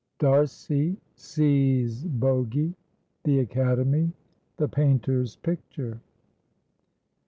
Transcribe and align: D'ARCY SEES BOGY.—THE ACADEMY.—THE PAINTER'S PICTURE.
D'ARCY 0.17 0.97
SEES 1.15 2.05
BOGY.—THE 2.07 3.37
ACADEMY.—THE 3.37 4.67
PAINTER'S 4.67 5.35
PICTURE. 5.35 6.01